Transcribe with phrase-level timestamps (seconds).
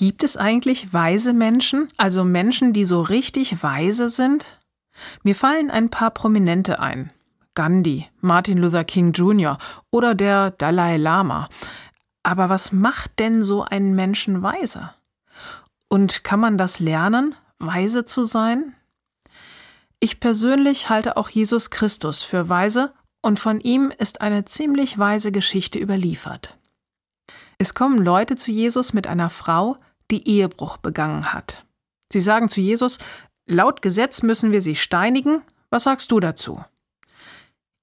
[0.00, 4.58] Gibt es eigentlich weise Menschen, also Menschen, die so richtig weise sind?
[5.24, 7.12] Mir fallen ein paar Prominente ein.
[7.52, 9.58] Gandhi, Martin Luther King Jr.
[9.90, 11.50] oder der Dalai Lama.
[12.22, 14.88] Aber was macht denn so einen Menschen weise?
[15.88, 18.74] Und kann man das lernen, weise zu sein?
[19.98, 25.30] Ich persönlich halte auch Jesus Christus für weise und von ihm ist eine ziemlich weise
[25.30, 26.56] Geschichte überliefert.
[27.58, 29.76] Es kommen Leute zu Jesus mit einer Frau,
[30.10, 31.64] die Ehebruch begangen hat.
[32.12, 32.98] Sie sagen zu Jesus,
[33.46, 36.64] laut Gesetz müssen wir sie steinigen, was sagst du dazu?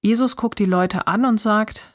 [0.00, 1.94] Jesus guckt die Leute an und sagt,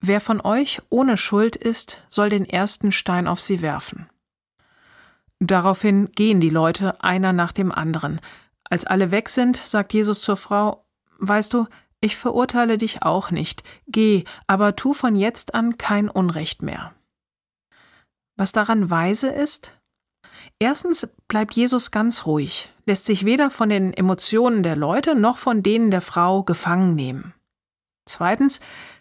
[0.00, 4.08] Wer von euch ohne Schuld ist, soll den ersten Stein auf sie werfen.
[5.40, 8.20] Daraufhin gehen die Leute einer nach dem anderen.
[8.64, 10.84] Als alle weg sind, sagt Jesus zur Frau,
[11.18, 11.66] Weißt du,
[12.00, 16.94] ich verurteile dich auch nicht, geh, aber tu von jetzt an kein Unrecht mehr.
[18.38, 19.72] Was daran weise ist?
[20.60, 25.64] Erstens bleibt Jesus ganz ruhig, lässt sich weder von den Emotionen der Leute noch von
[25.64, 27.34] denen der Frau gefangen nehmen.
[28.06, 28.60] Zweitens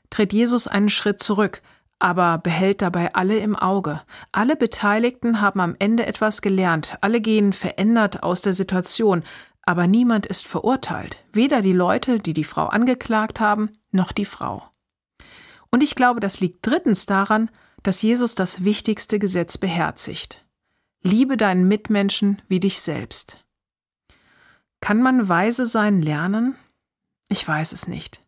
[0.10, 1.62] tritt Jesus einen Schritt zurück,
[2.00, 4.02] aber behält dabei alle im Auge.
[4.32, 9.24] Alle Beteiligten haben am Ende etwas gelernt, alle gehen verändert aus der Situation,
[9.62, 14.64] aber niemand ist verurteilt, weder die Leute, die die Frau angeklagt haben, noch die Frau.
[15.70, 17.52] Und ich glaube, das liegt drittens daran,
[17.84, 20.44] dass Jesus das wichtigste Gesetz beherzigt.
[21.04, 23.46] Liebe deinen Mitmenschen wie dich selbst.
[24.82, 26.56] Kann man weise sein lernen?
[27.30, 28.22] Ich weiß es nicht.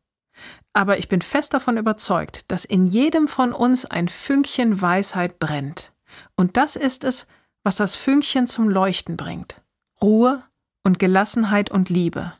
[0.73, 5.93] Aber ich bin fest davon überzeugt, dass in jedem von uns ein Fünkchen Weisheit brennt.
[6.35, 7.27] Und das ist es,
[7.63, 9.61] was das Fünkchen zum Leuchten bringt.
[10.01, 10.43] Ruhe
[10.83, 12.33] und Gelassenheit und Liebe.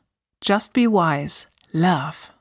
[0.44, 1.48] Just be wise.
[1.72, 2.39] Love.